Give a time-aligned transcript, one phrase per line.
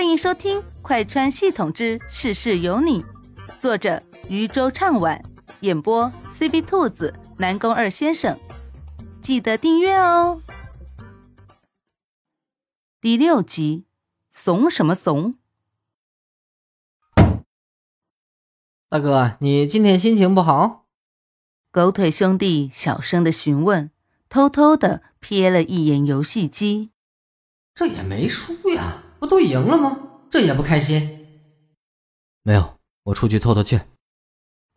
[0.00, 3.02] 欢迎收听《快穿系统之事事有你》，
[3.60, 5.22] 作者渔舟唱晚，
[5.60, 8.40] 演播 CV 兔子、南宫二先生。
[9.20, 10.40] 记得订阅哦。
[12.98, 13.84] 第六集，
[14.30, 15.34] 怂什么怂？
[18.88, 20.86] 大哥，你今天心情不好？
[21.70, 23.90] 狗腿兄弟小声的询问，
[24.30, 26.90] 偷偷的瞥了一眼游戏机。
[27.74, 29.02] 这也没输呀。
[29.18, 29.98] 不都赢了吗？
[30.30, 31.26] 这也不开心。
[32.42, 33.78] 没有，我出去透透气。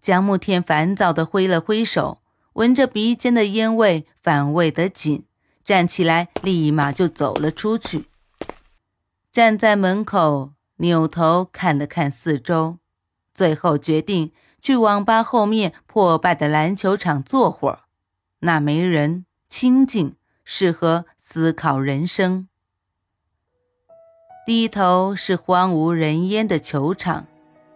[0.00, 2.18] 江慕天烦躁的挥了挥手，
[2.54, 5.24] 闻着鼻尖的烟味，反胃得紧，
[5.62, 8.06] 站起来，立马就走了出去。
[9.30, 12.78] 站在门口，扭头看了看四周，
[13.32, 17.84] 最后决定去网吧后面破败的篮球场坐会儿。
[18.40, 22.48] 那没人，清静，适合思考人生。
[24.44, 27.26] 低头是荒无人烟的球场，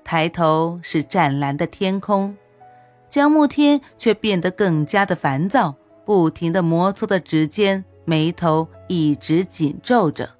[0.02, 2.36] 抬头是湛蓝的天空，
[3.08, 10.30] 江慕天却变得更加的烦躁，不停的摩挲着指尖，眉头一直紧皱着。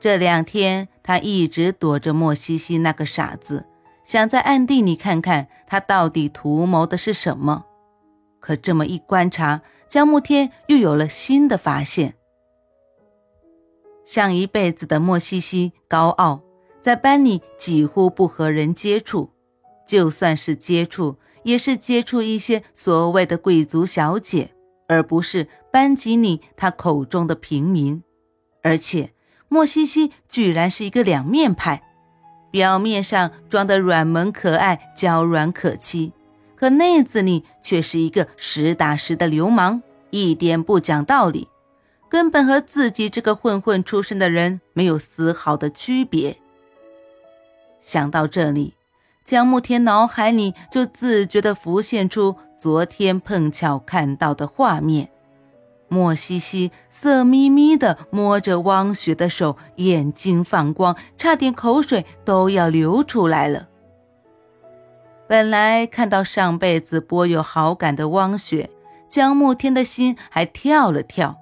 [0.00, 3.66] 这两天，他一直躲着莫西西那个傻子，
[4.02, 7.66] 想在暗地里看看他到底图谋的是什么。
[8.40, 12.14] 可这么一观察，江慕天又有了新的发现。
[14.08, 16.40] 上一辈子的莫西西高傲，
[16.80, 19.28] 在班里几乎不和人接触，
[19.86, 24.54] 就算是接触，也是接触一些所谓的贵族小姐，
[24.88, 28.02] 而不是班级里他口中的平民。
[28.62, 29.12] 而且
[29.50, 31.82] 莫西西居然是一个两面派，
[32.50, 36.14] 表面上装的软萌可爱、娇软可欺，
[36.56, 41.46] 可内子里却是一个实打实的流氓，一点不讲道理。
[42.08, 46.38] 根本和自己这个混混出身的人没有丝毫的区别。
[47.80, 48.74] 想到这里，
[49.24, 55.10] 江慕天脑海里就自觉地浮现出昨天碰巧看到的画面：
[55.88, 63.68] 莫西西色眯眯地摸着汪雪的手，眼睛放光，差点口水都要流出来了。
[65.28, 68.70] 本来看到上辈子颇有好感的汪雪，
[69.08, 71.38] 江慕天的心还跳了跳。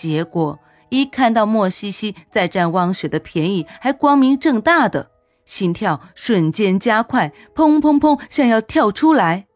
[0.00, 0.60] 结果
[0.90, 5.10] 一看到莫西西在占汪雪的便宜，还光明正大的，
[5.44, 9.46] 心跳瞬间加快，砰砰砰，想要跳出来。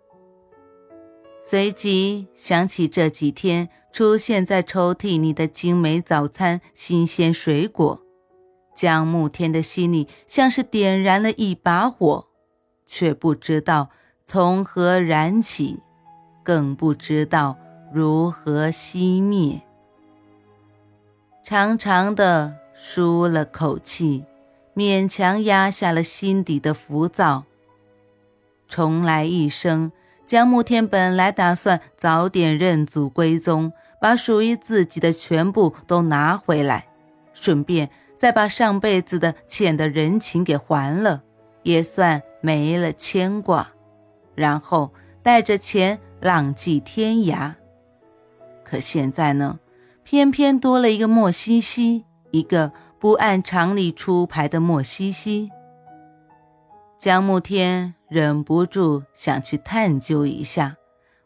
[1.41, 8.03] 随即想起这几天出现在抽屉里的精美早餐、新鲜水果，
[8.75, 12.27] 江慕天的心里像是点燃了一把火，
[12.85, 13.91] 却不知道
[14.27, 15.79] 从何燃起，
[16.43, 17.57] 更不知道
[17.93, 19.63] 如何熄灭。
[21.45, 24.25] 长长的舒了口气，
[24.77, 27.45] 勉强压下了心底的浮躁。
[28.69, 29.91] 重来一生，
[30.25, 36.87] 江慕天本来打算早点认祖归宗，把属于自己的全部都拿回来，
[37.33, 41.25] 顺便再把上辈子的欠的人情给还了，
[41.65, 43.69] 也算没了牵挂，
[44.37, 44.93] 然后
[45.25, 47.53] 带着钱浪迹天涯。
[48.63, 49.59] 可现在呢？
[50.05, 55.51] 偏偏多了一个莫西西，一个不按常理出牌的莫西西。
[56.99, 60.77] 江慕天忍不住想去探究一下，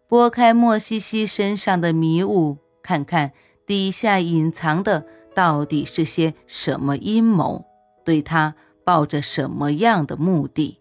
[0.08, 3.32] 拨开莫西西身上的迷雾，看看
[3.66, 5.04] 底下隐藏的
[5.34, 7.64] 到底是些什么阴谋，
[8.04, 8.54] 对他
[8.84, 10.80] 抱着什么样的目的。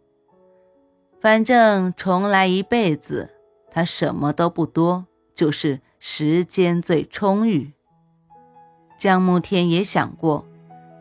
[1.20, 3.32] 反正重来一辈子，
[3.72, 7.74] 他什么都不多，就是时间最充裕。
[8.98, 10.46] 江慕天也想过，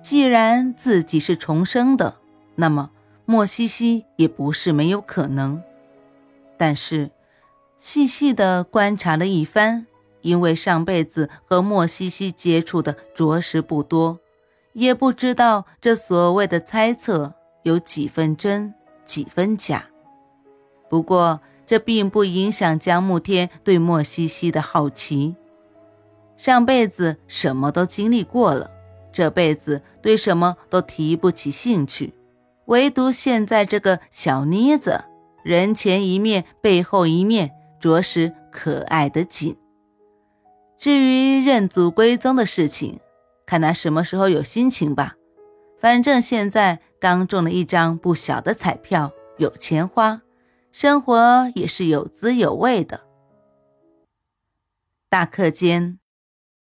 [0.03, 2.17] 既然自己是重生的，
[2.57, 2.91] 那么
[3.25, 5.63] 莫西西也不是没有可能。
[6.57, 7.11] 但是，
[7.77, 9.87] 细细的观察了一番，
[10.21, 14.19] 因为上辈子和莫西西接触的着实不多，
[14.73, 18.75] 也不知道这所谓的猜测有几分真，
[19.05, 19.87] 几分假。
[20.89, 25.35] 不过，这并不影响江慕天对莫西西的好奇。
[26.37, 28.71] 上辈子什么都经历过了，
[29.13, 32.13] 这辈子对什么都提不起兴趣，
[32.67, 35.05] 唯独现在这个小妮子，
[35.43, 39.57] 人前一面，背后一面，着实可爱的紧。
[40.77, 42.99] 至于认祖归宗的事情，
[43.47, 45.15] 看他什么时候有心情吧。
[45.79, 50.23] 反正现在刚中了一张不小的彩票，有钱花，
[50.73, 53.03] 生活也是有滋有味的。
[55.09, 56.01] 大课间。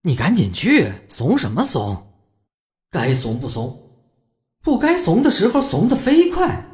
[0.03, 2.13] 你赶紧去，怂什么怂？
[2.89, 3.91] 该怂不怂？
[4.61, 6.65] 不该怂的时候怂得飞快。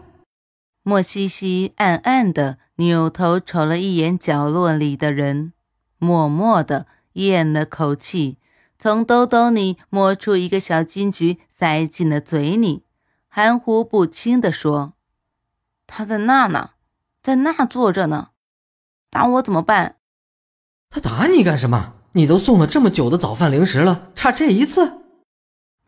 [0.84, 5.54] 莫西西暗暗的扭头瞅了一眼角落里的人，
[5.98, 8.38] 默默的咽了口气，
[8.78, 12.84] 从兜兜里摸出一个小金桔，塞进了嘴里，
[13.28, 14.94] 含糊不清的说
[15.88, 16.72] ：“他在那呢，
[17.22, 18.32] 在那坐着呢，
[19.10, 19.98] 打我怎么办？”
[20.92, 21.93] 他打你干什么？
[22.14, 25.02] 你都送了这么久的早饭零食了，差这一次？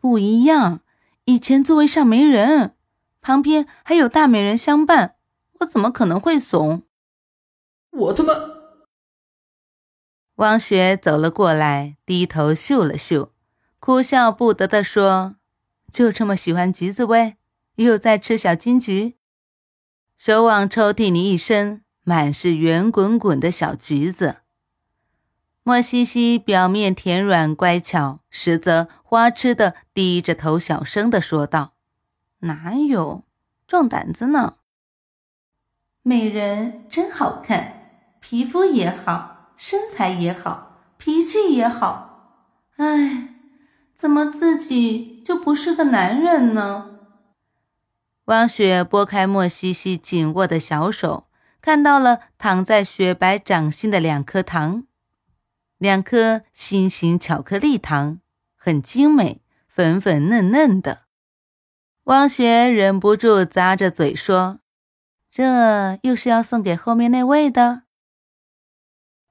[0.00, 0.80] 不一样，
[1.24, 2.74] 以前座位上没人，
[3.20, 5.16] 旁边还有大美人相伴，
[5.60, 6.82] 我怎么可能会怂？
[7.90, 8.32] 我他妈！
[10.36, 13.32] 汪雪走了过来，低头嗅了嗅，
[13.78, 15.36] 哭笑不得的说
[15.90, 17.36] ：“就这么喜欢橘子味，
[17.76, 19.14] 又在吃小金桔。”
[20.18, 24.38] 手往抽屉里一伸，满是圆滚滚的小橘子。
[25.68, 31.72] 莫西西表面甜软乖巧，实则花痴的低着头，小声的说道
[32.46, 33.24] ：“哪有，
[33.66, 34.58] 壮胆子呢？
[36.02, 37.90] 美人真好看，
[38.20, 42.44] 皮肤也好，身材也好，脾气也好。
[42.76, 43.34] 哎，
[43.92, 47.00] 怎么自己就不是个男人呢？”
[48.26, 51.26] 汪雪拨开莫西西紧握的小手，
[51.60, 54.84] 看到了躺在雪白掌心的两颗糖。
[55.78, 58.20] 两颗心形巧克力糖，
[58.54, 61.02] 很精美，粉粉嫩嫩的。
[62.04, 64.60] 汪雪忍不住咂着嘴说
[65.30, 67.82] ：“这又是要送给后面那位的？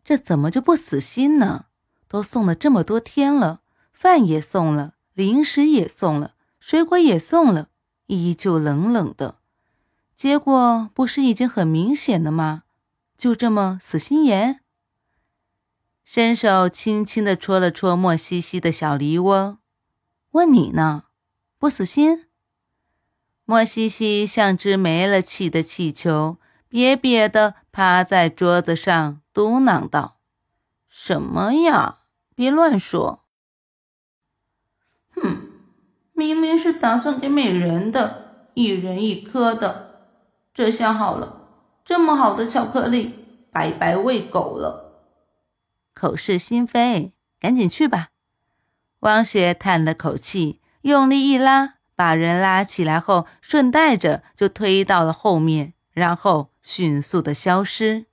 [0.04, 1.66] 这怎么就不死心呢？
[2.08, 3.62] 都送了这么多天了，
[3.92, 7.70] 饭也送了，零食也送了，水果也送了，
[8.06, 9.40] 依旧冷冷的。
[10.16, 12.64] 结果不是已经很明显了吗？
[13.18, 14.60] 就这么死心眼？”
[16.06, 19.58] 伸手轻轻地戳了戳莫西西的小梨窝，
[20.32, 21.06] 问你呢，
[21.58, 22.28] 不死心？
[23.44, 26.38] 莫西西像只没了气的气球，
[26.70, 30.20] 瘪瘪的趴在桌子上，嘟囔道
[30.88, 32.02] ：“什么呀？
[32.36, 33.24] 别乱说！
[35.16, 35.50] 哼，
[36.14, 40.12] 明明是打算给美人的，一人一颗的，
[40.54, 41.50] 这下好了，
[41.84, 44.84] 这么好的巧克力，白白喂狗了。”
[45.96, 48.10] 口是心非，赶紧去吧。
[49.00, 58.06] 汪雪叹了口气，用力一拉，把人拉起来后，顺带着就推到了后面，然后迅速的消失，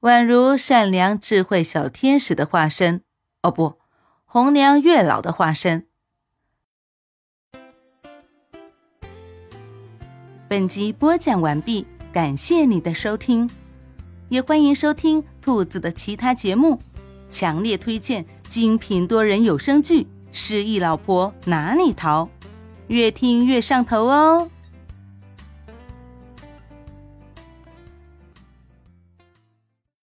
[0.00, 3.02] 宛如善良智慧小天使的化身。
[3.42, 3.78] 哦不，
[4.24, 5.86] 红娘月老的化身。
[10.48, 13.48] 本集播讲完毕，感谢你的收听，
[14.28, 16.80] 也欢迎收听兔子的其他节目。
[17.30, 22.24] 强烈推荐精品多人有声剧《失忆老婆哪里逃》，
[22.88, 24.50] 越听越上头哦。